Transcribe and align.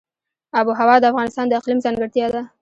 آب 0.59 0.65
وهوا 0.69 0.95
د 1.01 1.05
افغانستان 1.11 1.45
د 1.47 1.53
اقلیم 1.59 1.79
ځانګړتیا 1.85 2.27
ده. 2.33 2.41